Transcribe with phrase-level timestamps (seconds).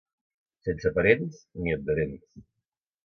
[0.67, 2.27] Sense parents ni adherents